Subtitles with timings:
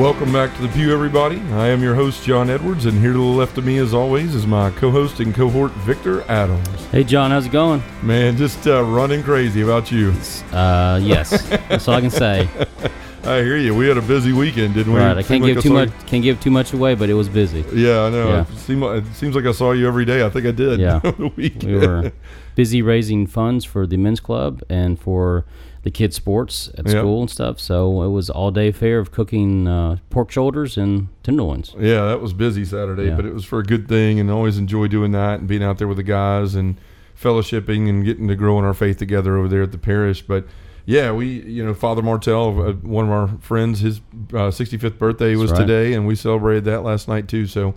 [0.00, 1.36] Welcome back to the Pew, everybody.
[1.52, 4.34] I am your host, John Edwards, and here to the left of me, as always,
[4.34, 6.66] is my co host and cohort, Victor Adams.
[6.86, 7.80] Hey, John, how's it going?
[8.02, 10.12] Man, just uh, running crazy about you.
[10.52, 12.48] Uh, yes, that's all I can say.
[13.26, 13.74] I hear you.
[13.74, 15.00] We had a busy weekend, didn't we?
[15.00, 15.88] Right, I can't like give too much.
[15.88, 17.64] you- Can't give too much away, but it was busy.
[17.72, 18.28] Yeah, I know.
[18.28, 18.40] Yeah.
[18.42, 20.24] It, seemed it seems like I saw you every day.
[20.24, 20.78] I think I did.
[20.80, 20.98] Yeah.
[21.02, 21.80] the weekend.
[21.80, 22.12] We were
[22.54, 25.44] busy raising funds for the men's club and for
[25.82, 26.96] the kids' sports at Yep.
[26.98, 27.60] school and stuff.
[27.60, 31.74] So it was all day fair of cooking uh, pork shoulders and tenderloins.
[31.78, 33.16] Yeah, that was busy Saturday, Yeah.
[33.16, 35.78] but it was for a good thing, and always enjoy doing that and being out
[35.78, 36.76] there with the guys and
[37.20, 40.22] fellowshipping and getting to grow in our faith together over there at the parish.
[40.22, 40.46] But
[40.86, 43.98] yeah, we, you know, Father Martel, uh, one of our friends, his
[44.32, 45.60] uh, 65th birthday was right.
[45.60, 47.46] today, and we celebrated that last night too.
[47.46, 47.74] So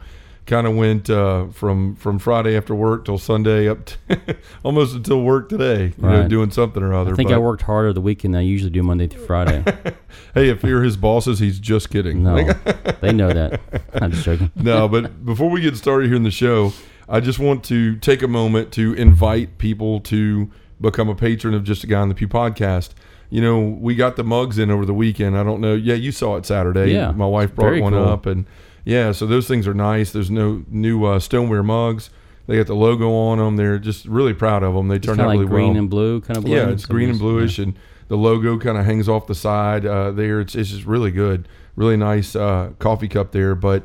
[0.48, 5.22] kind of went uh, from from Friday after work till Sunday up to almost until
[5.22, 7.14] work today, you know, doing something or other.
[7.14, 9.64] I think but, I worked harder the weekend than I usually do Monday through Friday.
[10.34, 12.24] Hey, if you're his bosses, he's just kidding.
[12.24, 12.36] No,
[13.02, 13.60] they know that.
[13.94, 14.52] I'm just joking.
[14.56, 16.74] no, but before we get started here in the show,
[17.10, 21.64] I just want to take a moment to invite people to become a patron of
[21.64, 22.92] Just a Guy on the Pew podcast.
[23.30, 25.38] You know, we got the mugs in over the weekend.
[25.38, 25.76] I don't know.
[25.76, 26.94] Yeah, you saw it Saturday.
[26.94, 28.08] Yeah, my wife brought very one cool.
[28.08, 28.46] up, and
[28.86, 30.12] yeah, so those things are nice.
[30.12, 32.10] There's no new uh, stoneware mugs.
[32.48, 33.58] They got the logo on them.
[33.58, 34.88] They're just really proud of them.
[34.88, 35.78] They turned out of really like green well.
[35.80, 36.56] and blue, kind of blue.
[36.56, 40.12] Yeah, it's green and bluish, and the logo kind of hangs off the side uh,
[40.12, 40.40] there.
[40.40, 43.54] It's, it's just really good, really nice uh, coffee cup there.
[43.56, 43.84] But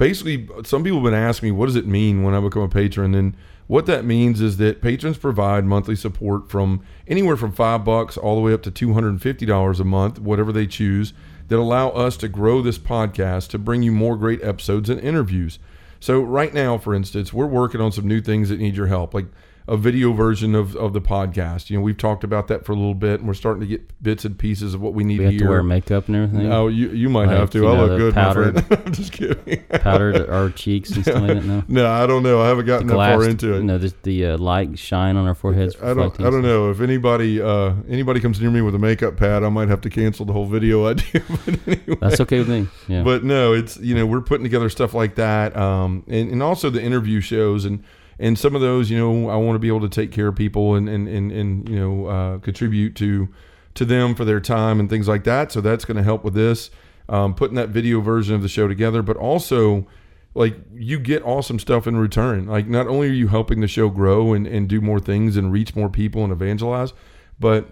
[0.00, 2.68] basically, some people have been asking me, what does it mean when I become a
[2.68, 3.14] patron?
[3.14, 8.16] And what that means is that patrons provide monthly support from anywhere from five bucks
[8.16, 11.12] all the way up to two hundred and fifty dollars a month, whatever they choose,
[11.48, 15.58] that allow us to grow this podcast to bring you more great episodes and interviews.
[16.00, 19.12] So right now, for instance, we're working on some new things that need your help,
[19.12, 19.26] like
[19.68, 21.70] a video version of, of the podcast.
[21.70, 24.02] You know, we've talked about that for a little bit, and we're starting to get
[24.02, 25.42] bits and pieces of what we need We have here.
[25.42, 26.52] to wear makeup and everything.
[26.52, 27.68] Oh, you you might Like, have to.
[27.68, 28.82] I know, look good, powdered, my friend.
[28.86, 29.62] I'm just kidding.
[29.68, 31.44] powdered our cheeks and stuff like that.
[31.44, 32.40] No, no, I don't know.
[32.40, 33.62] I haven't gotten that far into it.
[33.62, 35.76] Know, the, the uh, light shine on our foreheads.
[35.82, 36.18] I don't.
[36.20, 39.48] I don't know if anybody uh, anybody comes near me with a makeup pad, I
[39.50, 41.22] might have to cancel the whole video idea.
[41.28, 41.96] but anyway.
[42.00, 42.66] That's okay with me.
[42.88, 43.02] Yeah.
[43.02, 46.70] But no, it's you know we're putting together stuff like that, um, and and also
[46.70, 47.84] the interview shows and
[48.20, 50.36] and some of those you know I want to be able to take care of
[50.36, 53.28] people and and and, and you know uh, contribute to
[53.74, 55.50] to them for their time and things like that.
[55.50, 56.70] So that's going to help with this
[57.08, 59.86] um, putting that video version of the show together, but also
[60.34, 62.46] like you get awesome stuff in return.
[62.46, 65.52] Like not only are you helping the show grow and and do more things and
[65.52, 66.92] reach more people and evangelize,
[67.40, 67.68] but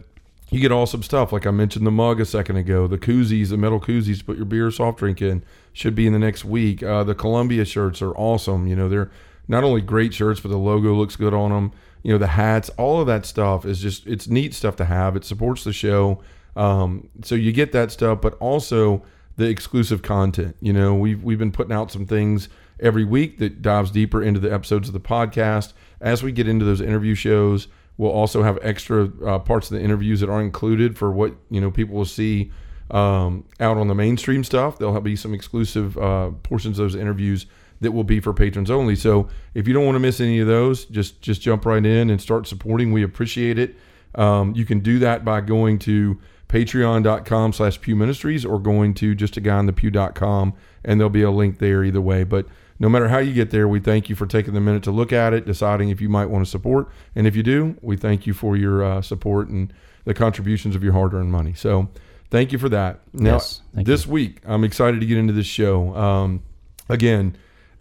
[0.50, 1.32] you get awesome stuff.
[1.32, 4.46] Like I mentioned the mug a second ago, the koozies, the metal koozies put your
[4.46, 6.82] beer or soft drink in should be in the next week.
[6.82, 8.66] Uh, the Columbia shirts are awesome.
[8.66, 9.10] You know, they're
[9.48, 11.72] not only great shirts, but the logo looks good on them.
[12.02, 15.16] You know, the hats, all of that stuff is just, it's neat stuff to have.
[15.16, 16.20] It supports the show.
[16.54, 19.02] Um, so you get that stuff, but also
[19.36, 20.56] the exclusive content.
[20.60, 22.48] You know, we've, we've been putting out some things
[22.80, 25.72] every week that dives deeper into the episodes of the podcast.
[26.00, 29.82] As we get into those interview shows, we'll also have extra uh, parts of the
[29.82, 32.52] interviews that are included for what you know people will see
[32.90, 34.78] um, out on the mainstream stuff.
[34.78, 37.46] There'll be some exclusive uh, portions of those interviews
[37.80, 38.96] that will be for patrons only.
[38.96, 42.10] So if you don't want to miss any of those, just just jump right in
[42.10, 42.92] and start supporting.
[42.92, 43.76] We appreciate it.
[44.14, 46.18] Um, you can do that by going to
[46.48, 51.10] patreon.com slash pew ministries or going to just a guy on the pew.com and there'll
[51.10, 52.46] be a link there either way but
[52.78, 55.12] no matter how you get there we thank you for taking the minute to look
[55.12, 58.26] at it deciding if you might want to support and if you do we thank
[58.26, 59.72] you for your uh, support and
[60.04, 61.86] the contributions of your hard-earned money so
[62.30, 65.94] thank you for that now Yes, this week i'm excited to get into this show
[65.94, 66.42] um,
[66.88, 67.36] again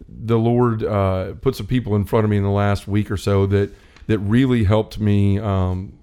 [0.08, 3.18] the lord uh, put some people in front of me in the last week or
[3.18, 3.72] so that
[4.08, 5.98] that really helped me um,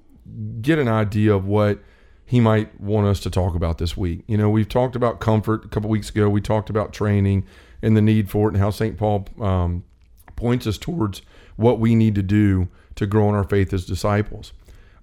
[0.61, 1.79] get an idea of what
[2.26, 4.23] he might want us to talk about this week.
[4.26, 6.29] You know, we've talked about comfort a couple weeks ago.
[6.29, 7.46] We talked about training
[7.82, 8.96] and the need for it, and how St.
[8.96, 9.85] Paul um,
[10.37, 11.23] points us towards
[11.56, 14.52] what we need to do to grow in our faith as disciples.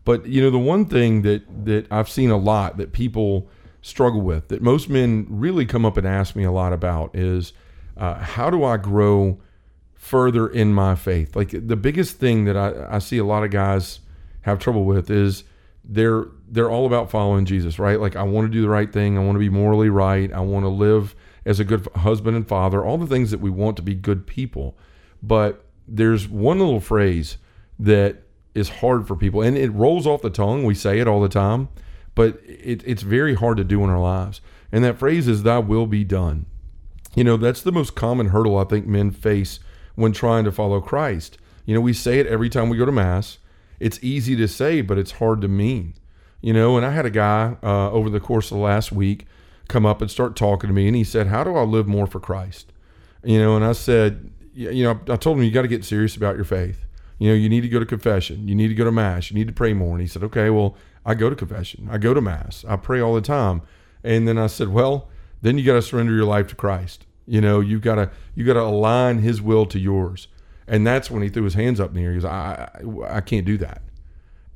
[0.04, 3.48] But you know, the one thing that that I've seen a lot that people
[3.84, 7.54] struggle with, that most men really come up and ask me a lot about, is
[7.98, 9.40] uh, how do I grow
[9.94, 11.36] further in my faith?
[11.36, 14.00] Like the biggest thing that I, I see a lot of guys
[14.42, 15.44] have trouble with is
[15.84, 18.00] they're they're all about following Jesus, right?
[18.00, 20.42] Like I want to do the right thing, I want to be morally right, I
[20.42, 21.16] want to live
[21.46, 24.28] as a good husband and father, all the things that we want to be good
[24.28, 24.78] people.
[25.24, 27.38] But there's one little phrase
[27.80, 28.24] that
[28.54, 30.64] is hard for people, and it rolls off the tongue.
[30.64, 31.70] We say it all the time,
[32.16, 34.42] but it, it's very hard to do in our lives.
[34.72, 36.46] And that phrase is "Thy will be done."
[37.16, 39.60] You know, that's the most common hurdle I think men face
[39.96, 41.38] when trying to follow Christ.
[41.66, 43.38] You know, we say it every time we go to mass.
[43.80, 45.96] It's easy to say, but it's hard to mean.
[46.40, 49.28] You know, and I had a guy uh, over the course of the last week
[49.68, 52.08] come up and start talking to me, and he said, "How do I live more
[52.08, 52.72] for Christ?"
[53.24, 56.16] You know, and I said, you know, I told him you got to get serious
[56.16, 56.86] about your faith.
[57.19, 58.48] You know, you need to go to confession.
[58.48, 59.30] You need to go to mass.
[59.30, 59.92] You need to pray more.
[59.92, 60.75] And he said, okay, well,
[61.06, 61.88] I go to confession.
[61.92, 62.66] I go to mass.
[62.68, 63.62] I pray all the time.
[64.04, 65.08] And then I said, well,
[65.42, 67.06] then you got to surrender your life to Christ.
[67.26, 70.28] You know, you got to you got to align His will to yours.
[70.68, 72.12] And that's when he threw his hands up in the air.
[72.12, 73.82] He goes, I, I, I can't do that.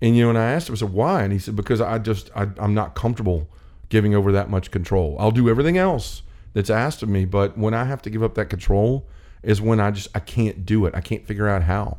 [0.02, 1.24] And you know, and I asked him, I said, why?
[1.24, 3.50] And he said, because I just I, I'm not comfortable
[3.90, 5.18] giving over that much control.
[5.20, 6.22] I'll do everything else
[6.54, 9.06] that's asked of me, but when I have to give up that control,
[9.44, 10.96] is when I just I can't do it.
[10.96, 11.98] I can't figure out how.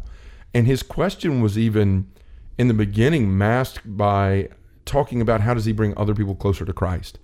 [0.55, 2.11] And his question was even
[2.57, 4.49] in the beginning masked by
[4.87, 7.19] talking about how does he bring other people closer to Christ.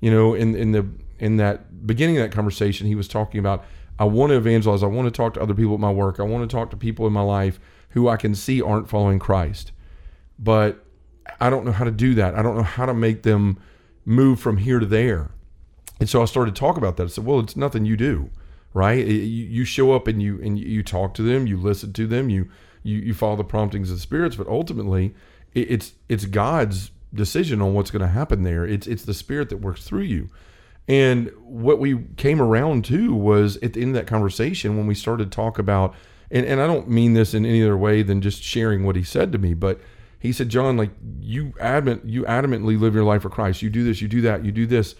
[0.00, 0.86] You know, in in the
[1.18, 3.64] in that beginning of that conversation, he was talking about
[3.98, 4.82] I want to evangelize.
[4.82, 6.20] I want to talk to other people at my work.
[6.20, 7.58] I want to talk to people in my life
[7.90, 9.72] who I can see aren't following Christ.
[10.38, 10.84] But
[11.40, 12.34] I don't know how to do that.
[12.34, 13.58] I don't know how to make them
[14.04, 15.30] move from here to there.
[15.98, 17.04] And so I started to talk about that.
[17.04, 18.30] I said, well, it's nothing you do
[18.76, 19.06] right?
[19.06, 22.50] You, show up and you and you talk to them, you listen to them, you
[22.82, 25.14] you, you follow the promptings of the spirits, but ultimately
[25.54, 28.66] it's it's God's decision on what's going to happen there.
[28.66, 30.28] It's it's the spirit that works through you.
[30.88, 34.94] And what we came around to was at the end of that conversation when we
[34.94, 35.94] started to talk about
[36.30, 39.02] and, and I don't mean this in any other way than just sharing what he
[39.02, 39.80] said to me, but
[40.18, 40.90] he said, John, like
[41.20, 43.62] you adamant you adamantly live your life for Christ.
[43.62, 44.94] You do this, you do that, you do this.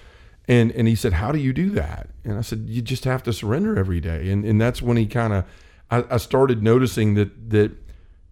[0.47, 2.11] And and he said, How do you do that?
[2.25, 4.31] And I said, You just have to surrender every day.
[4.31, 5.45] And and that's when he kind of
[5.91, 7.73] I, I started noticing that that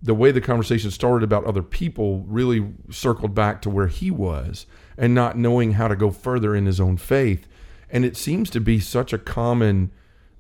[0.01, 4.67] the way the conversation started about other people really circled back to where he was
[4.97, 7.47] and not knowing how to go further in his own faith.
[7.91, 9.91] And it seems to be such a common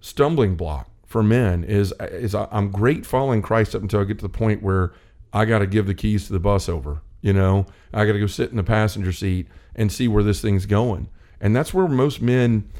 [0.00, 4.22] stumbling block for men is is I'm great following Christ up until I get to
[4.22, 4.92] the point where
[5.32, 7.02] I got to give the keys to the bus over.
[7.20, 10.40] You know, I got to go sit in the passenger seat and see where this
[10.40, 11.08] thing's going
[11.44, 12.70] and that's where most men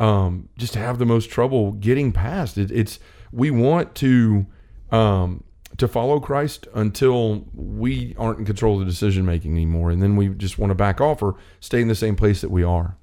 [0.00, 2.70] um, just have the most trouble getting past it.
[2.70, 2.98] It's
[3.32, 4.46] we want to
[4.90, 5.43] um,
[5.78, 10.16] to follow Christ until we aren't in control of the decision making anymore, and then
[10.16, 12.96] we just want to back off or stay in the same place that we are.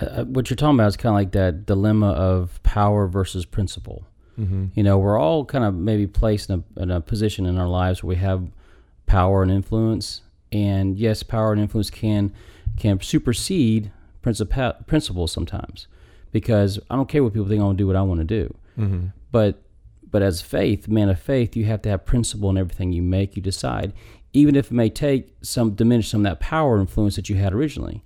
[0.00, 3.44] Uh, uh what you're talking about is kind of like that dilemma of power versus
[3.44, 4.06] principle.
[4.38, 4.66] Mm-hmm.
[4.74, 7.68] You know, we're all kind of maybe placed in a, in a position in our
[7.68, 8.48] lives where we have
[9.06, 12.32] power and influence, and yes, power and influence can
[12.76, 13.90] can supersede
[14.22, 15.86] princip- principles sometimes
[16.30, 17.60] because I don't care what people think.
[17.60, 18.54] I want to do what I want to do.
[18.78, 19.06] Mm-hmm.
[19.30, 19.60] But
[20.12, 23.34] but as faith, man of faith, you have to have principle in everything you make,
[23.34, 23.92] you decide,
[24.32, 27.52] even if it may take some diminish some of that power influence that you had
[27.52, 28.04] originally.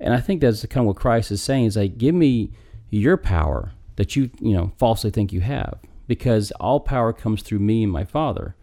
[0.00, 2.52] And I think that's kind of what Christ is saying is like, give me
[2.88, 7.58] your power that you you know falsely think you have, because all power comes through
[7.58, 8.54] me and my Father,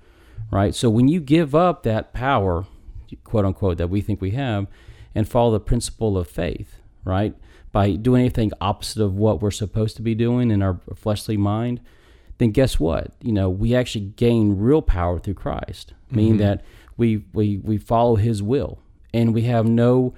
[0.49, 0.73] right?
[0.73, 2.65] So when you give up that power,
[3.25, 4.67] quote unquote, that we think we have,
[5.13, 7.35] and follow the principle of faith, right?
[7.73, 11.81] By doing anything opposite of what we're supposed to be doing in our fleshly mind,
[12.37, 13.11] then guess what?
[13.21, 16.41] You know, we actually gain real power through Christ, meaning mm-hmm.
[16.41, 16.65] that
[16.97, 18.79] we, we, we follow His will
[19.13, 20.13] and we have no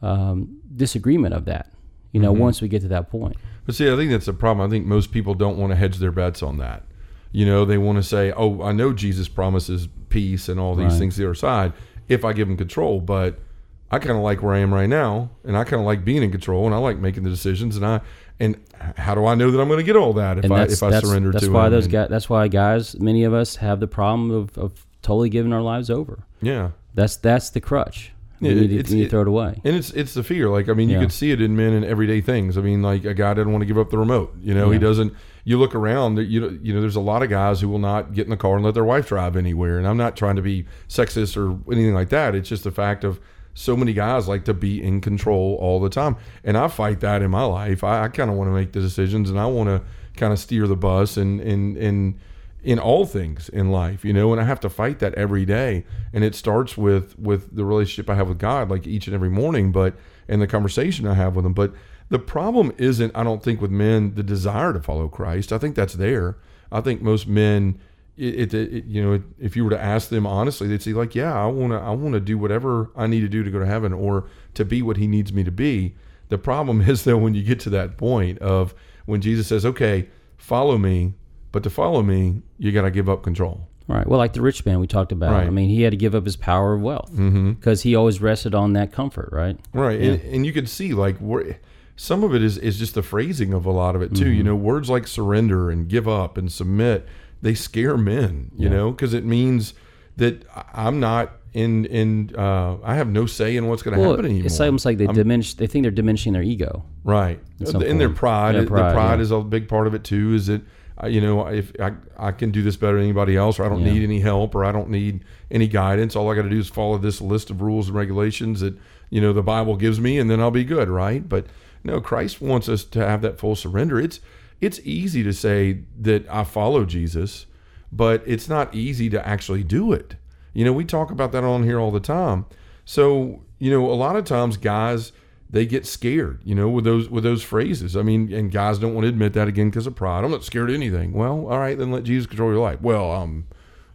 [0.00, 1.70] um, disagreement of that,
[2.12, 2.42] you know, mm-hmm.
[2.42, 3.36] once we get to that point.
[3.66, 4.66] But see, I think that's the problem.
[4.66, 6.84] I think most people don't want to hedge their bets on that.
[7.30, 10.92] You know, they want to say, oh, I know Jesus promises peace and all these
[10.92, 10.98] right.
[10.98, 11.72] things the other side
[12.08, 13.38] if I give him control, but–
[13.92, 16.22] I kind of like where I am right now, and I kind of like being
[16.22, 17.76] in control, and I like making the decisions.
[17.76, 18.00] And I
[18.40, 18.58] and
[18.96, 20.98] how do I know that I'm going to get all that if I if I
[20.98, 21.72] surrender that's to why him?
[21.72, 25.52] Those guys, that's why guys, many of us have the problem of, of totally giving
[25.52, 26.24] our lives over.
[26.40, 28.12] Yeah, that's that's the crutch.
[28.40, 29.60] You, need, to, you it, throw it away.
[29.62, 30.48] And it's it's the fear.
[30.48, 31.02] Like I mean, you yeah.
[31.02, 32.58] could see it in men in everyday things.
[32.58, 34.34] I mean, like a guy doesn't want to give up the remote.
[34.40, 34.72] You know, yeah.
[34.72, 35.14] he doesn't.
[35.44, 36.18] You look around.
[36.18, 38.36] You know, you know, there's a lot of guys who will not get in the
[38.36, 39.78] car and let their wife drive anywhere.
[39.78, 42.34] And I'm not trying to be sexist or anything like that.
[42.34, 43.20] It's just the fact of
[43.54, 46.16] so many guys like to be in control all the time.
[46.44, 47.84] And I fight that in my life.
[47.84, 49.82] I, I kind of want to make the decisions and I want to
[50.16, 52.18] kind of steer the bus and, and, and,
[52.62, 55.84] in all things in life, you know, and I have to fight that every day.
[56.12, 59.30] And it starts with with the relationship I have with God, like each and every
[59.30, 59.96] morning, but
[60.28, 61.54] and the conversation I have with Him.
[61.54, 61.74] But
[62.08, 65.52] the problem isn't, I don't think, with men the desire to follow Christ.
[65.52, 66.36] I think that's there.
[66.70, 67.80] I think most men
[68.22, 71.14] it, it, it, you know if you were to ask them honestly they'd say like
[71.14, 73.58] yeah i want to i want to do whatever i need to do to go
[73.58, 75.94] to heaven or to be what he needs me to be
[76.28, 78.74] the problem is though when you get to that point of
[79.06, 81.14] when jesus says okay follow me
[81.50, 84.06] but to follow me you got to give up control Right.
[84.06, 85.32] Well, like the rich man we talked about.
[85.32, 85.46] Right.
[85.46, 88.54] I mean, he had to give up his power of wealth because he always rested
[88.54, 89.58] on that comfort, right?
[89.74, 91.58] Right, and, and you can see like where
[91.96, 94.24] some of it is is just the phrasing of a lot of it too.
[94.24, 94.34] Mm-hmm.
[94.34, 97.06] You know, words like surrender and give up and submit
[97.42, 98.50] they scare men.
[98.56, 98.74] You Yeah.
[98.76, 99.74] know, because it means
[100.16, 104.10] that I'm not in in uh, I have no say in what's going to Well,
[104.12, 104.46] happen anymore.
[104.46, 105.54] it's almost like they diminish.
[105.54, 106.84] They think they're diminishing their ego.
[107.04, 107.38] Right.
[107.60, 109.22] In their pride, Yeah, the pride, pride yeah.
[109.22, 110.32] is a big part of it too.
[110.34, 110.62] Is that
[111.02, 113.68] uh, you know if I, I can do this better than anybody else, or I
[113.68, 113.92] don't Yeah.
[113.92, 116.16] need any help, or I don't need any guidance.
[116.16, 118.74] All I got to do is follow this list of rules and regulations that
[119.10, 121.28] you know the Bible gives me, and then I'll be good, right?
[121.28, 121.46] But
[121.84, 124.00] no, Christ wants us to have that full surrender.
[124.00, 124.20] It's
[124.62, 127.46] it's easy to say that I follow Jesus,
[127.90, 130.14] but it's not easy to actually do it.
[130.54, 132.46] You know, we talk about that on here all the time.
[132.84, 135.12] So, you know, a lot of times guys
[135.50, 137.96] they get scared, you know, with those with those phrases.
[137.96, 140.24] I mean, and guys don't want to admit that again because of pride.
[140.24, 141.12] I'm not scared of anything.
[141.12, 142.80] Well, all right, then let Jesus control your life.
[142.80, 143.46] Well, um,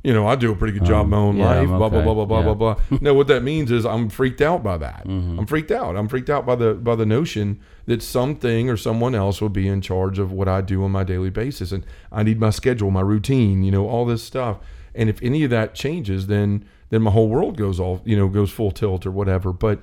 [0.07, 1.69] you know, I do a pretty good job in my own yeah, life.
[1.69, 2.53] I'm Blah blah blah blah blah Yeah.
[2.53, 2.97] blah blah.
[3.01, 5.05] no, what that means is I'm freaked out by that.
[5.05, 5.39] Mm-hmm.
[5.39, 5.97] I'm freaked out.
[5.97, 9.67] I'm freaked out by the by the notion that something or someone else will be
[9.67, 12.89] in charge of what I do on my daily basis, and I need my schedule,
[12.89, 14.59] my routine, you know, all this stuff.
[14.95, 18.29] And if any of that changes, then then my whole world goes all you know
[18.29, 19.51] goes full tilt or whatever.
[19.51, 19.81] But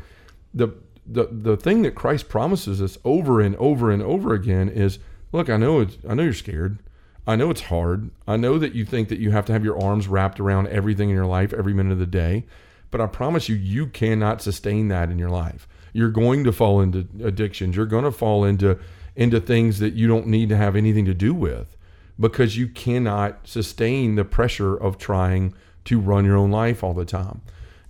[0.54, 0.68] the
[1.06, 4.98] the the thing that Christ promises us over and over and over again is,
[5.32, 6.78] look, I know it's I know you're scared.
[7.26, 8.10] I know it's hard.
[8.26, 11.08] I know that you think that you have to have your arms wrapped around everything
[11.08, 12.44] in your life every minute of the day,
[12.90, 15.66] but I promise you you cannot sustain that in your life.
[15.92, 17.76] You're going to fall into addictions.
[17.76, 18.78] You're going to fall into
[19.16, 21.76] into things that you don't need to have anything to do with
[22.18, 25.54] because you cannot sustain the pressure of trying
[25.84, 27.40] to run your own life all the time.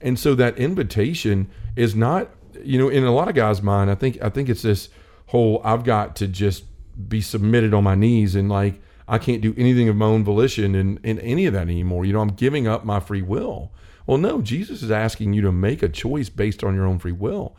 [0.01, 2.29] And so that invitation is not,
[2.63, 4.91] you know, in a lot of guys' mind, I think I think it's this
[5.27, 6.65] whole I've got to just
[7.09, 10.75] be submitted on my knees and like I can't do anything of my own volition
[10.75, 12.05] and, and any of that anymore.
[12.05, 13.71] You know, I'm giving up my free will.
[14.07, 17.13] Well, no, Jesus is asking you to make a choice based on your own free
[17.13, 17.57] will.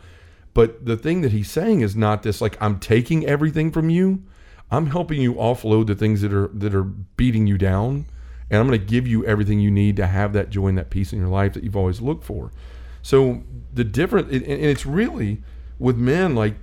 [0.54, 4.24] But the thing that he's saying is not this like I'm taking everything from you.
[4.72, 8.06] I'm helping you offload the things that are that are beating you down,
[8.50, 10.90] and I'm going to give you everything you need to have that joy and that
[10.90, 12.52] peace in your life that you've always looked for.
[13.02, 15.44] So the different, and and it's really
[15.78, 16.56] with men like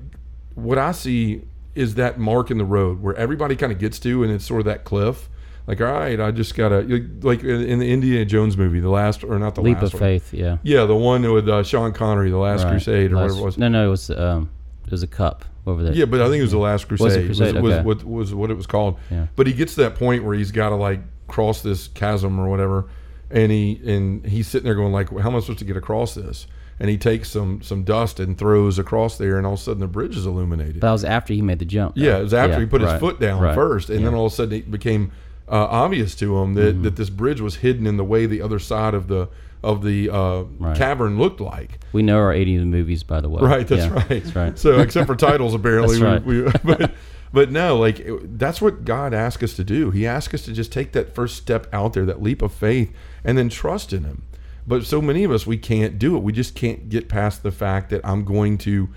[0.54, 1.42] what I see
[1.74, 4.60] is that mark in the road where everybody kind of gets to, and it's sort
[4.60, 5.28] of that cliff.
[5.66, 6.80] Like, all right, I just gotta
[7.22, 10.00] like in the Indiana Jones movie, the last or not the Leap last of one.
[10.00, 10.34] faith.
[10.34, 10.58] Yeah.
[10.64, 12.70] Yeah, the one with uh, Sean Connery, the Last Right.
[12.70, 13.58] Crusade or Last- whatever it was.
[13.58, 14.50] No, no, it was um,
[14.84, 15.94] it was a cup over there.
[15.94, 17.26] Yeah, but I think it was the Last Crusade.
[17.26, 17.54] Crusade?
[17.54, 17.82] Was, was, Okay.
[17.84, 18.98] what, was what it was called.
[19.10, 19.28] Yeah.
[19.36, 22.48] But he gets to that point where he's got to like cross this chasm or
[22.48, 22.88] whatever,
[23.30, 26.14] and he and he's sitting there going like, "How am I supposed to get across
[26.14, 26.48] this?"
[26.82, 29.78] And he takes some some dust and throws across there, and all of a sudden
[29.78, 30.80] the bridge is illuminated.
[30.80, 31.92] That was after he made the jump.
[31.96, 33.54] yeah, it was after Yeah, he put his foot down right.
[33.54, 34.08] first, and then Yeah.
[34.08, 34.18] Mm-hmm.
[34.18, 35.12] all of a sudden it became
[35.48, 38.58] uh, obvious to him that, that this bridge was hidden in the way the other
[38.58, 39.28] side of the
[39.62, 40.76] of the uh, Right.
[40.76, 41.78] cavern looked like.
[41.92, 43.40] We know our 80s movies, by the way.
[43.42, 44.08] Right, that's Yeah, right.
[44.08, 44.58] That's right.
[44.58, 46.90] So except for titles, apparently, That's we, we, but
[47.32, 49.92] but no, like it- that's what God asks us to do.
[49.92, 52.92] He asks us to just take that first step out there, that leap of faith,
[53.24, 54.22] and then trust in Him.
[54.66, 56.22] But so many of us, we can't do it.
[56.22, 58.88] We just can't get past the fact that I'm going to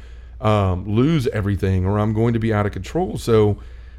[0.42, 3.18] um, lose everything or I'm going to be out of control.
[3.18, 3.58] So,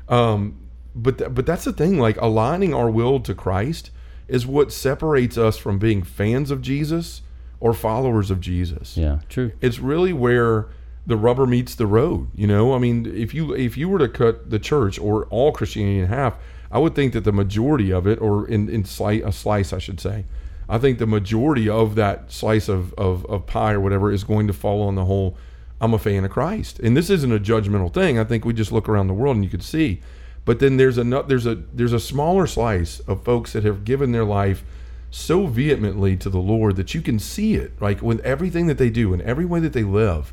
[0.08, 0.56] um,
[0.94, 1.98] but th- but that's the thing.
[1.98, 3.90] Like aligning our will to Christ
[4.28, 7.22] is what separates us from being fans of Jesus
[7.60, 9.52] or followers of Jesus Yeah, true.
[9.60, 10.68] it's really where
[11.06, 14.08] the rubber meets the road you know i mean if you if you were to
[14.08, 16.36] cut the church or all christianity in half
[16.72, 19.78] i would think that the majority of it or in in slice a slice i
[19.78, 20.24] should say
[20.68, 24.46] i think the majority of that slice of, of of pie or whatever is going
[24.46, 25.36] to fall on the whole
[25.80, 28.72] i'm a fan of christ and this isn't a judgmental thing i think we just
[28.72, 30.00] look around the world and you could see
[30.46, 34.12] but then there's a there's a there's a smaller slice of folks that have given
[34.12, 34.64] their life
[35.10, 38.90] so vehemently to the Lord that you can see it, like with everything that they
[38.90, 40.32] do and every way that they live.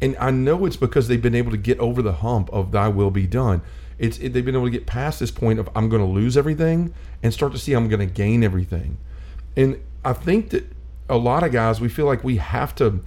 [0.00, 2.88] And I know it's because they've been able to get over the hump of Thy
[2.88, 3.62] will be done.
[3.98, 6.36] It's it, they've been able to get past this point of I'm going to lose
[6.36, 8.98] everything and start to see I'm going to gain everything.
[9.56, 10.66] And I think that
[11.08, 13.00] a lot of guys we feel like we have to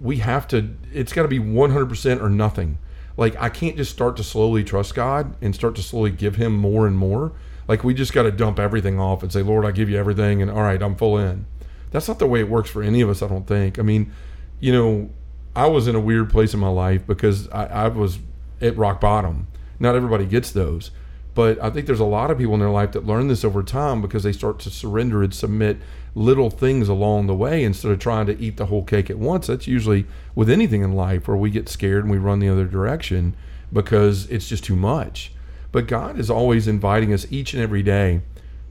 [0.00, 2.78] we have to it's got to be 100% or nothing.
[3.16, 6.56] Like i can't just start to slowly trust god and start to slowly give him
[6.56, 7.32] more and more.
[7.68, 10.40] Like we just got to dump everything off and say lord i give you everything
[10.40, 11.46] and all right i'm full in.
[11.90, 13.78] That's not the way it works for any of us i don't think.
[13.78, 14.12] I mean
[14.60, 15.10] you know
[15.56, 18.18] i was in a weird place in my life because i, I was
[18.60, 19.48] at rock bottom.
[19.78, 20.90] Not everybody gets those
[21.34, 23.62] but I think there's a lot of people in their life that learn this over
[23.62, 25.78] time because they start to surrender and submit
[26.14, 29.46] little things along the way instead of trying to eat the whole cake at once.
[29.46, 32.66] That's usually with anything in life where we get scared and we run the other
[32.66, 33.36] direction
[33.72, 35.32] because it's just too much.
[35.72, 38.22] But God is always inviting us each and every day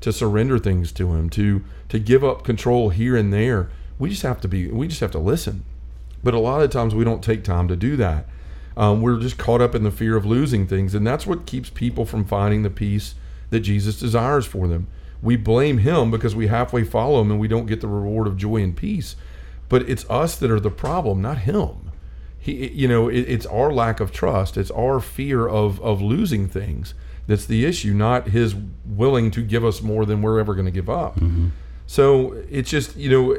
[0.01, 3.69] to surrender things to him, to to give up control here and there.
[3.97, 5.63] We just have to be we just have to listen.
[6.23, 8.25] But a lot of times we don't take time to do that.
[8.77, 11.69] Um, we're just caught up in the fear of losing things, and that's what keeps
[11.69, 13.15] people from finding the peace
[13.49, 14.87] that Jesus desires for them.
[15.21, 18.37] We blame him because we halfway follow him and we don't get the reward of
[18.37, 19.15] joy and peace.
[19.67, 21.91] But it's us that are the problem, not him.
[22.37, 24.55] He, you know, it, it's our lack of trust.
[24.55, 26.93] It's our fear of of losing things
[27.27, 30.71] that's the issue, not his willing to give us more than we're ever going to
[30.71, 31.19] give up.
[31.19, 31.49] Mm-hmm.
[31.85, 33.37] So it's just, you know,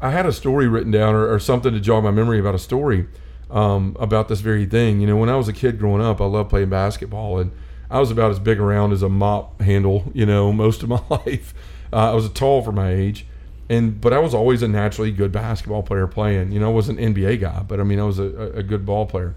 [0.00, 2.60] I had a story written down or, or something to jog my memory about a
[2.60, 3.06] story
[3.50, 5.00] um, about this very thing.
[5.00, 7.50] You know, when I was a kid growing up, I loved playing basketball, and
[7.90, 10.04] I was about as big around as a mop handle.
[10.14, 11.54] You know, most of my life,
[11.92, 13.26] uh, I was tall for my age,
[13.68, 16.52] and but I was always a naturally good basketball player playing.
[16.52, 18.24] You know, I was an NBA guy, but I mean, I was a,
[18.54, 19.34] a good ball player.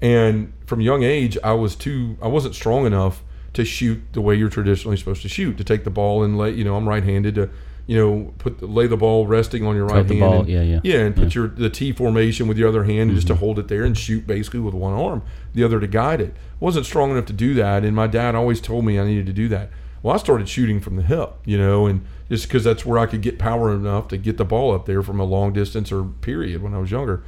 [0.00, 4.34] And from young age, I was too, I wasn't strong enough to shoot the way
[4.34, 7.36] you're traditionally supposed to shoot, to take the ball and let You know, I'm right-handed
[7.36, 7.50] to
[7.86, 10.20] you know, put lay the ball resting on your right hand.
[10.20, 13.10] Ball, and, yeah, yeah, yeah, and put your the T formation with your other hand
[13.10, 13.16] mm-hmm.
[13.16, 13.40] just to mm-hmm.
[13.40, 15.22] hold it there and shoot basically with one arm,
[15.54, 16.36] the other to guide it.
[16.60, 19.32] wasn't strong enough to do that, and my dad always told me I needed to
[19.32, 19.70] do that.
[20.02, 23.06] Well, I started shooting from the hip, you know, and just because that's where I
[23.06, 26.02] could get power enough to get the ball up there from a long distance or
[26.02, 27.24] period when I was younger,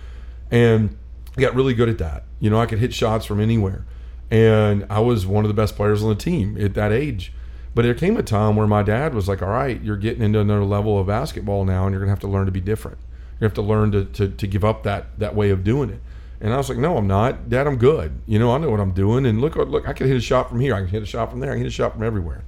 [0.51, 0.97] and
[1.37, 2.25] I got really good at that.
[2.39, 3.85] You know, I could hit shots from anywhere,
[4.31, 7.33] and I was one of the best players on the team at that age
[7.75, 10.41] but there came a time where my dad was like, all right, you're getting into
[10.41, 12.99] another level of basketball now, and you're going to have to learn to be different.
[13.41, 16.01] You have to learn to, to, to give up that, that way of doing it.
[16.41, 17.49] And I was like, no, I'm not.
[17.49, 18.21] Dad, I'm good.
[18.27, 19.27] You know, I know what I'm doing.
[19.27, 20.75] And look, look, I can hit a shot from here.
[20.75, 21.51] I can hit a shot from there.
[21.51, 22.45] I can hit a shot from everywhere.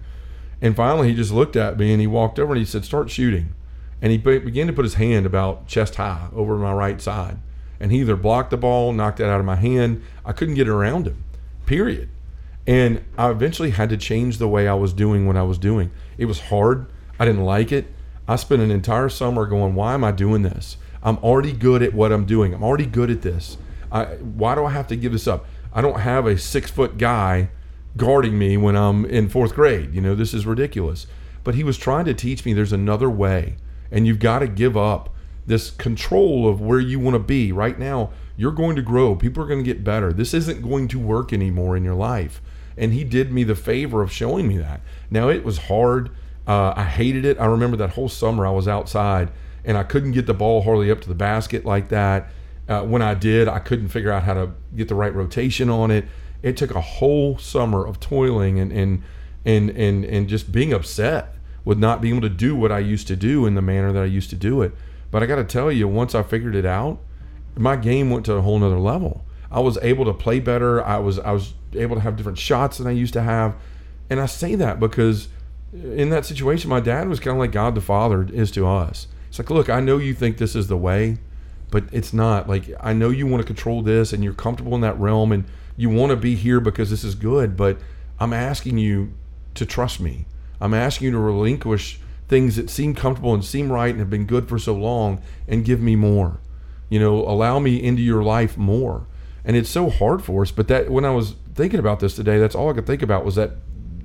[0.61, 3.11] And finally, he just looked at me and he walked over and he said, start
[3.11, 3.55] shooting.
[4.03, 7.39] And he began to put his hand about chest high over my right side.
[7.81, 10.03] And he either blocked the ball, knocked it out of my hand.
[10.25, 11.25] I couldn't get around him,
[11.65, 12.09] period.
[12.67, 15.91] And I eventually had to change the way I was doing what I was doing.
[16.19, 16.87] It was hard.
[17.19, 17.87] I didn't like it.
[18.27, 20.77] I spent an entire summer going, why am I doing this?
[21.03, 22.53] I'm already good at what I'm doing.
[22.53, 23.57] I'm already good at this.
[23.93, 25.47] I, why do I have to give this up?
[25.73, 27.51] I don't have a six foot guy
[27.97, 29.95] guarding me when I'm in fourth grade.
[29.95, 31.07] You know, this is ridiculous.
[31.45, 33.57] But he was trying to teach me there's another way,
[33.93, 35.15] and you've got to give up
[35.47, 37.53] this control of where you want to be.
[37.53, 39.15] Right now, you're going to grow.
[39.15, 40.13] People are going to get better.
[40.13, 42.43] This isn't going to work anymore in your life
[42.77, 44.81] and he did me the favor of showing me that.
[45.11, 46.11] Now it was hard.
[46.47, 47.39] Uh, I hated it.
[47.41, 49.31] I remember that whole summer I was outside
[49.65, 52.31] and I couldn't get the ball hardly up to the basket like that.
[52.69, 55.91] Uh, when I did, I couldn't figure out how to get the right rotation on
[55.91, 56.07] it.
[56.43, 59.03] It took a whole summer of toiling and and
[59.45, 61.35] and and, and just being upset
[61.65, 64.03] with not being able to do what I used to do in the manner that
[64.03, 64.73] I used to do it.
[65.11, 67.01] But I got to tell you, once I figured it out,
[67.57, 69.26] my game went to a whole nother level.
[69.51, 70.85] I was able to play better.
[70.85, 73.55] I was I was able to have different shots than I used to have.
[74.09, 75.29] And I say that because
[75.73, 79.09] in that situation, my dad was kind of like God the Father is to us.
[79.29, 81.19] It's like, look, I know you think this is the way,
[81.71, 82.49] but it's not.
[82.49, 85.45] Like, I know you want to control this and you're comfortable in that realm and
[85.77, 87.79] you want to be here because this is good, but
[88.19, 89.13] I'm asking you
[89.55, 90.27] to trust me.
[90.61, 94.27] I'm asking you to relinquish things that seem comfortable and seem right and have been
[94.27, 96.41] good for so long and give me more.
[96.89, 99.07] You know, allow me into your life more
[99.47, 100.51] and it's so hard for us.
[100.51, 103.25] But that when I was thinking about this today, that's all I could think about
[103.25, 103.53] was that,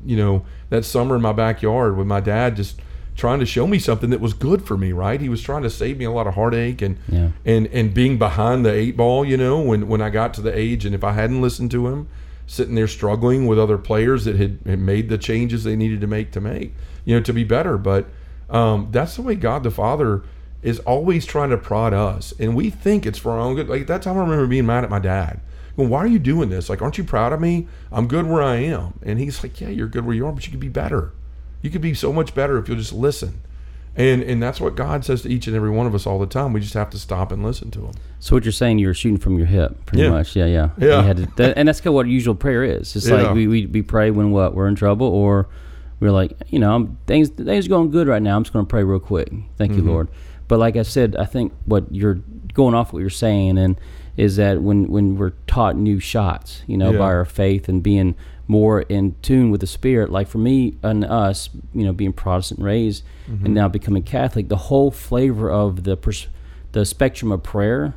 [0.06, 2.80] you know, that summer in my backyard with my dad just
[3.16, 4.94] trying to show me something that was good for me.
[4.94, 5.20] Right?
[5.20, 7.32] He was trying to save me a lot of heartache and yeah.
[7.44, 9.26] and and being behind the eight ball.
[9.26, 11.88] You know, when when I got to the age, and if I hadn't listened to
[11.88, 12.08] him,
[12.46, 16.08] sitting there struggling with other players that had, had made the changes they needed to
[16.08, 16.74] make to make,
[17.04, 17.80] you know, to be better.
[17.80, 18.06] But
[18.52, 20.22] um, that's the way God the Father
[20.62, 23.68] is always trying to prod us, and we think it's for our own good.
[23.68, 25.40] Like that time, I remember being mad at my dad.
[25.76, 26.70] Well, why are you doing this?
[26.70, 27.68] Like, aren't you proud of me?
[27.92, 28.94] I'm good where I am.
[29.02, 31.14] And he's like, Yeah, you're good where you are, but you could be better.
[31.62, 33.42] You could be so much better if you'll just listen.
[33.96, 36.26] And and that's what God says to each and every one of us all the
[36.26, 36.54] time.
[36.54, 37.94] We just have to stop and listen to Him.
[38.20, 40.10] So what you're saying, you're shooting from your hip, pretty yeah.
[40.10, 40.34] much.
[40.34, 41.12] Yeah, yeah, yeah.
[41.12, 42.96] To, that, and that's kind of what usual prayer is.
[42.96, 43.16] It's yeah.
[43.16, 45.50] like we, we we pray when what we're in trouble, or
[46.00, 48.38] we're like, you know, things things going good right now.
[48.38, 49.30] I'm just going to pray real quick.
[49.58, 49.86] Thank mm-hmm.
[49.86, 50.10] you, Lord.
[50.52, 52.20] But like I said, I think what you're
[52.54, 53.80] going off what you're saying and
[54.18, 56.98] is that when when we're taught new shots, you know, yeah.
[56.98, 58.16] by our faith and being
[58.50, 60.10] more in tune with the spirit.
[60.10, 63.46] Like for me and us, you know, being Protestant raised mm-hmm.
[63.46, 66.28] and now becoming Catholic, the whole flavor of the pers-
[66.74, 67.94] the spectrum of prayer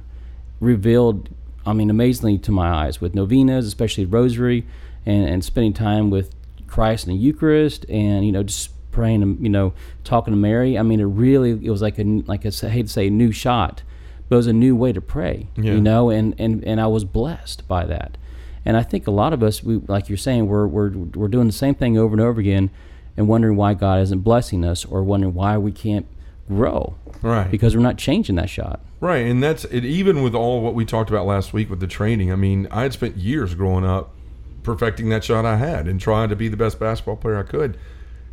[0.61, 1.31] revealed,
[1.67, 4.65] I mean, amazingly to my eyes with novenas, especially Rosary,
[5.05, 6.33] and, and spending time with
[6.69, 10.79] Christ in the Eucharist, and you know, just praying, and you know, talking to Mary.
[10.79, 13.33] I mean, it really it was like a like I hate to say a new
[13.33, 13.83] shot,
[14.29, 15.49] but it was a new way to pray.
[15.57, 15.73] Yeah.
[15.73, 18.17] You know, and and and I was blessed by that.
[18.65, 21.47] And I think a lot of us, we like you're saying, we're we're we're doing
[21.47, 22.71] the same thing over and over again,
[23.17, 26.07] and wondering why God isn't blessing us or wondering why we can't
[26.49, 26.95] grow.
[27.21, 27.51] Right.
[27.51, 28.81] Because we're not changing that shot.
[29.01, 29.85] Right, and that's it.
[29.85, 32.83] Even with all what we talked about last week with the training, I mean, I
[32.83, 34.15] had spent years growing up
[34.63, 37.77] perfecting that shot I had and trying to be the best basketball player I could,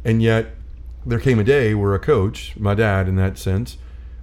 [0.04, 0.56] and yet
[1.06, 3.78] there came a day where a coach, my dad, in that sense,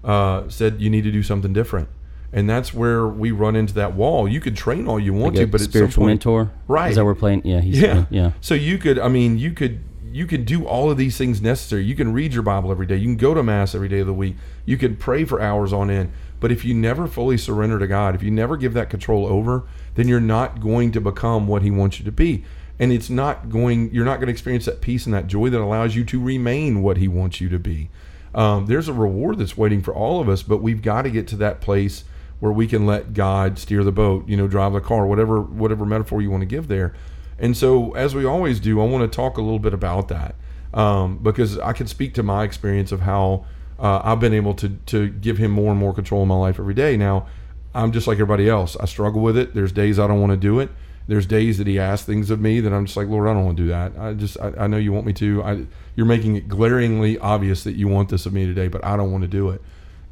[0.04, 1.88] uh, said you need to do something different,
[2.32, 4.28] and that's where we run into that wall.
[4.28, 6.50] You could train all you want Like to, but at some spiritual point- mentor.
[6.68, 6.90] Right.
[6.90, 7.42] Is that we're playing?
[7.44, 7.60] Yeah.
[7.60, 8.04] He's yeah.
[8.10, 8.32] yeah.
[8.40, 9.80] So you could, I mean, you could,
[10.12, 11.84] you can do all of these things necessary.
[11.84, 12.96] You can read your Bible every day.
[12.96, 14.36] You can go to mass every day of the week.
[14.64, 16.12] You can pray for hours on end.
[16.40, 19.64] But if you never fully surrender to God, if you never give that control over,
[19.94, 22.44] then you're not going to become what He wants you to be.
[22.78, 25.60] And it's not going, you're not going to experience that peace and that joy that
[25.60, 27.90] allows you to remain what He wants you to be.
[28.34, 31.26] Um, there's a reward that's waiting for all of us, but we've got to get
[31.28, 32.04] to that place
[32.40, 35.84] where we can let God steer the boat, you know, drive the car, whatever whatever
[35.84, 36.94] metaphor you want to give there.
[37.38, 40.34] And so, as we always do, I want to talk a little bit about that
[40.74, 43.46] um, because I can speak to my experience of how
[43.78, 46.58] uh, I've been able to to give Him more and more control in my life
[46.58, 46.96] every day.
[46.96, 47.26] Now,
[47.74, 48.76] I'm just like everybody else.
[48.80, 49.54] I struggle with it.
[49.54, 50.70] There's days I don't want to do it.
[51.06, 53.44] There's days that He asks things of me that I'm just like, Lord, I don't
[53.44, 53.92] want to do that.
[53.98, 55.42] I just I, I know you want me to.
[55.42, 58.96] I, you're making it glaringly obvious that you want this of me today, but I
[58.96, 59.62] don't want to do it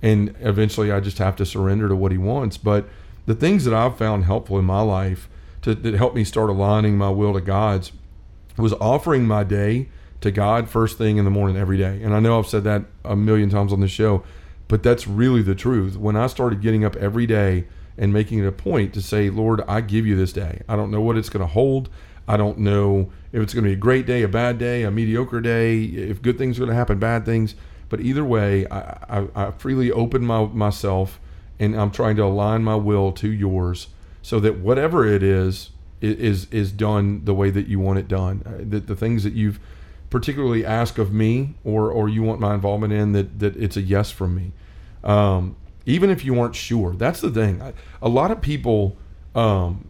[0.02, 2.56] and eventually I just have to surrender to what he wants.
[2.56, 2.86] But
[3.26, 5.28] the things that I've found helpful in my life
[5.66, 7.92] to, that helped me start aligning my will to God's
[8.56, 9.88] was offering my day
[10.20, 12.00] to God first thing in the morning every day.
[12.02, 14.22] And I know I've said that a million times on the show,
[14.68, 15.96] but that's really the truth.
[15.96, 17.66] When I started getting up every day
[17.98, 20.62] and making it a point to say, Lord, I give you this day.
[20.68, 21.90] I don't know what it's going to hold.
[22.28, 24.90] I don't know if it's going to be a great day, a bad day, a
[24.90, 27.54] mediocre day, if good things are going to happen, bad things.
[27.88, 31.20] But either way, I, I, I freely open my, myself
[31.58, 33.88] and I'm trying to align my will to yours
[34.26, 38.42] so that whatever it is, is, is done the way that you want it done.
[38.44, 39.60] Uh, That the things that you've
[40.10, 43.80] particularly asked of me or, or you want my involvement in, that, that it's a
[43.80, 44.50] yes from me.
[45.04, 47.62] Um, even if you aren't sure, that's the thing.
[47.62, 48.96] I, a lot of people
[49.36, 49.86] um,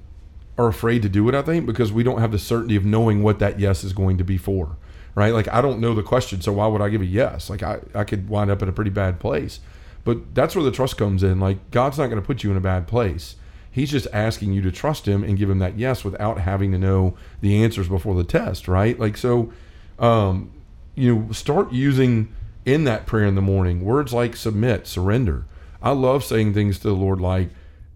[0.59, 3.23] are afraid to do it, I think, because we don't have the certainty of knowing
[3.23, 4.77] what that yes is going to be for
[5.15, 5.33] right?
[5.33, 7.49] Like I don't know the question, so why would I give a yes?
[7.49, 9.61] Like I, I could wind up in a pretty bad place.
[10.05, 11.41] But that's where the trust comes in.
[11.41, 13.37] Like God's not going to put you in a bad place.
[13.77, 16.79] He's just asking you to trust him and give him that yes without having to
[16.79, 18.99] know the answers before the test, right?
[18.99, 19.53] Like so
[19.99, 20.51] um,
[20.95, 22.33] you know, start using
[22.65, 25.45] in that prayer in the morning words like submit, surrender.
[25.83, 27.51] I love saying things to the Lord like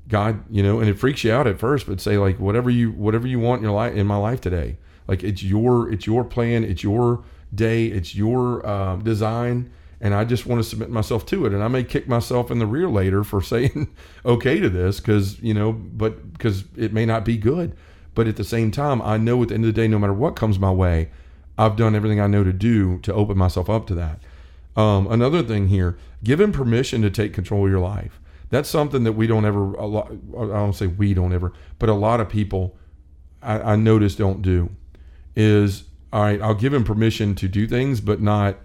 [0.06, 2.90] God, you know, and it freaks you out at first, but say like whatever you
[2.90, 4.76] whatever you want in your life in my life today.
[5.08, 10.24] Like it's your it's your plan, it's your day, it's your uh, design, and I
[10.24, 11.52] just want to submit myself to it.
[11.52, 15.40] And I may kick myself in the rear later for saying okay to this because
[15.40, 17.76] you know, but because it may not be good.
[18.14, 20.12] But at the same time, I know at the end of the day, no matter
[20.12, 21.10] what comes my way,
[21.56, 24.20] I've done everything I know to do to open myself up to that.
[24.76, 28.20] Um, another thing here, give him permission to take control of your life.
[28.50, 29.74] That's something that we don't ever.
[29.74, 32.76] A lot, I don't say we don't ever, but a lot of people
[33.42, 34.70] I, I notice don't do.
[35.36, 36.42] Is all right.
[36.42, 38.56] I'll give him permission to do things, but not,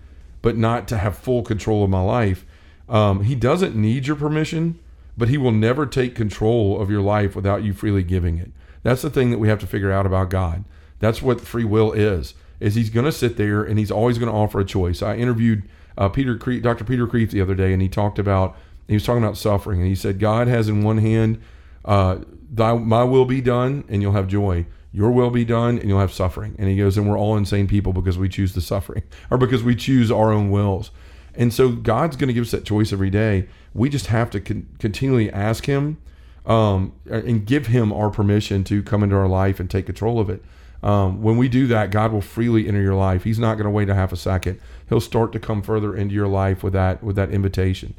[0.46, 2.46] but not to have full control of my life.
[2.88, 4.78] Um, he doesn't need your permission,
[5.18, 8.52] but he will never take control of your life without you freely giving it.
[8.84, 10.64] That's the thing that we have to figure out about God.
[11.00, 12.36] That's what free will is.
[12.60, 15.02] Is he's going to sit there and he's always going to offer a choice.
[15.02, 15.64] I interviewed
[15.98, 16.84] uh, Peter Kreeft, Dr.
[16.84, 18.56] Peter Kreeft the other day, and he talked about
[18.88, 21.42] he was talking about suffering, and he said God has in one hand,
[21.86, 22.20] uh,
[22.54, 24.68] thy, my will be done, and you'll have joy.
[24.96, 26.56] Your will be done, and you'll have suffering.
[26.58, 29.62] And he goes, and we're all insane people because we choose the suffering, or because
[29.62, 30.90] we choose our own wills.
[31.34, 33.50] And so God's going to give us that choice every day.
[33.74, 35.98] We just have to con- continually ask Him
[36.46, 40.30] um, and give Him our permission to come into our life and take control of
[40.30, 40.42] it.
[40.82, 43.26] Um, when we do that, God will freely enter your life.
[43.26, 44.62] He's not going to wait a half a second.
[44.88, 47.96] He'll start to come further into your life with that with that invitation.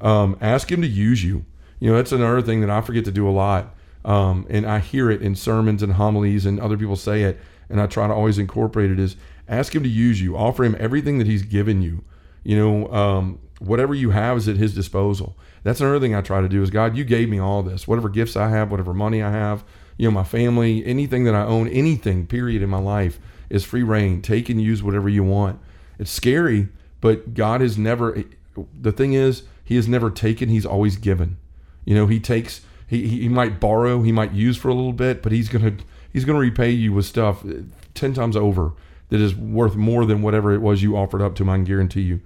[0.00, 1.44] Um, ask Him to use you.
[1.80, 3.74] You know, that's another thing that I forget to do a lot.
[4.06, 7.38] Um, and I hear it in sermons and homilies, and other people say it,
[7.68, 9.00] and I try to always incorporate it.
[9.00, 9.16] Is
[9.48, 10.36] ask Him to use you.
[10.36, 12.04] Offer Him everything that He's given you.
[12.44, 15.36] You know, um, whatever you have is at His disposal.
[15.64, 16.62] That's another thing I try to do.
[16.62, 17.88] Is God, you gave me all this.
[17.88, 19.64] Whatever gifts I have, whatever money I have,
[19.96, 23.18] you know, my family, anything that I own, anything, period, in my life
[23.50, 24.22] is free reign.
[24.22, 25.58] Take and use whatever you want.
[25.98, 26.68] It's scary,
[27.00, 28.22] but God has never.
[28.80, 30.48] The thing is, He has never taken.
[30.48, 31.38] He's always given.
[31.84, 32.60] You know, He takes.
[32.86, 34.02] He, he might borrow.
[34.02, 35.76] He might use for a little bit, but He's gonna
[36.12, 37.62] He's gonna repay you with stuff uh,
[37.94, 38.72] ten times over
[39.08, 41.50] that is worth more than whatever it was you offered up to him.
[41.50, 42.20] I can guarantee you.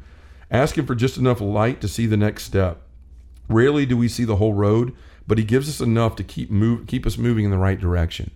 [0.50, 2.82] Ask Him for just enough light to see the next step.
[3.48, 4.94] Rarely do we see the whole road,
[5.26, 8.30] but He gives us enough to keep move keep us moving in the right direction.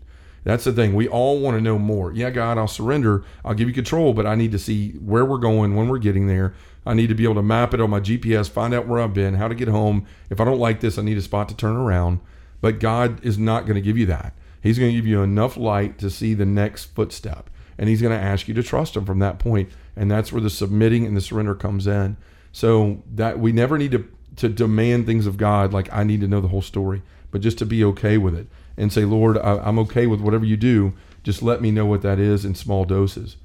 [0.45, 0.95] That's the thing.
[0.95, 2.13] We all want to know more.
[2.13, 3.25] Yeah, God, I'll surrender.
[3.45, 6.27] I'll give you control, but I need to see where we're going when we're getting
[6.27, 6.55] there.
[6.87, 9.15] I need to be able to map it on my GPS, find out where I've
[9.15, 10.07] been, how to get home.
[10.29, 12.21] If I don't like this, I need a spot to turn around.
[12.61, 14.35] But God is not going to give you that.
[14.63, 17.49] He's going to give you enough light to see the next footstep.
[17.79, 19.71] And He's going to ask you to trust Him from that point.
[19.97, 22.19] And that's where the submitting and the surrender comes in.
[22.53, 26.29] So that we never need to, to demand things of God like I need to
[26.29, 29.69] know the whole story, but just to be okay with it and say, Lord, I,
[29.69, 30.95] am okay with whatever you do.
[31.23, 33.37] Just let me know what that is in small doses.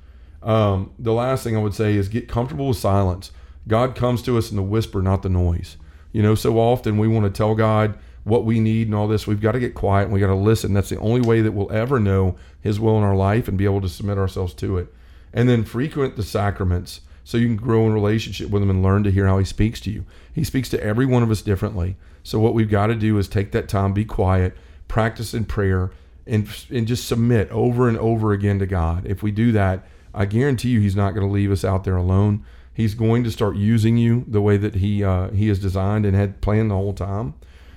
[0.42, 3.32] Um, the last thing I would say is get comfortable with silence.
[3.68, 5.78] God comes to us in the whisper, not the noise.
[6.12, 9.28] You know, so often we want to tell God what we need and all this.
[9.28, 10.74] We've got to get quiet and we got to listen.
[10.74, 13.66] That's the only way that we'll ever know His will in our life and be
[13.66, 14.94] able to submit ourselves to it.
[15.34, 19.04] And then frequent the sacraments so you can grow in relationship with Him and learn
[19.04, 20.06] to hear how He speaks to you.
[20.34, 21.96] He speaks to every one of us differently.
[22.24, 24.56] So what we've got to do is take that time, be quiet,
[24.90, 25.92] practice in prayer,
[26.28, 29.06] and and just submit over and over again to God.
[29.08, 31.96] If we do that, I guarantee you, He's not going to leave us out there
[31.96, 32.46] alone.
[32.74, 36.14] He's going to start using you the way that He uh, He has designed and
[36.14, 37.36] had planned the whole time,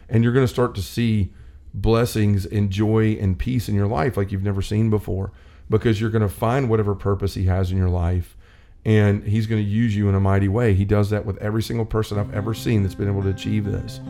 [0.08, 1.32] and you're going to start to see
[1.72, 5.32] blessings and joy and peace in your life like you've never seen before
[5.70, 8.36] because you're going to find whatever purpose he has in your life
[8.84, 10.74] and he's going to use you in a mighty way.
[10.74, 13.64] He does that with every single person I've ever seen that's been able to achieve
[13.64, 14.00] this.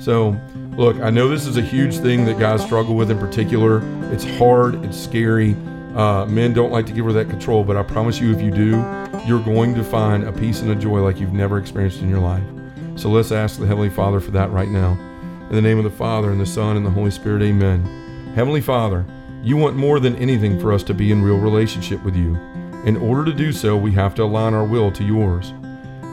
[0.00, 0.38] So,
[0.76, 3.80] look, I know this is a huge thing that guys struggle with in particular.
[4.12, 5.56] It's hard, it's scary.
[5.94, 8.50] Uh, men don't like to give her that control, but I promise you, if you
[8.50, 8.70] do,
[9.26, 12.18] you're going to find a peace and a joy like you've never experienced in your
[12.18, 12.44] life.
[12.96, 14.92] So let's ask the Heavenly Father for that right now.
[15.48, 18.32] In the name of the Father, and the Son, and the Holy Spirit, amen.
[18.34, 19.04] Heavenly Father,
[19.42, 22.34] you want more than anything for us to be in real relationship with you.
[22.84, 25.52] In order to do so, we have to align our will to yours.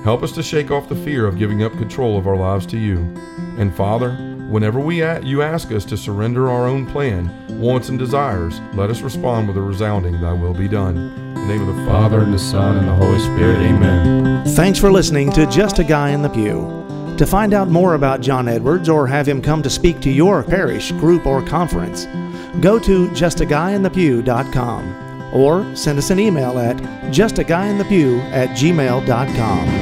[0.04, 2.78] Help us to shake off the fear of giving up control of our lives to
[2.78, 2.98] you.
[3.60, 4.14] And Father,
[4.50, 9.02] whenever we you ask us to surrender our own plan, wants, and desires, let us
[9.02, 10.98] respond with a resounding Thy will be done.
[10.98, 14.44] In the name of the Father, and the Son, and the Holy Spirit, amen.
[14.56, 17.16] Thanks for listening to Just a Guy in the Pew.
[17.18, 20.42] To find out more about John Edwards or have him come to speak to your
[20.42, 22.08] parish, group, or conference,
[22.60, 25.02] go to justaguyinthepew.com
[25.34, 26.78] or send us an email at
[27.12, 29.81] justaguyinthepew at gmail.com.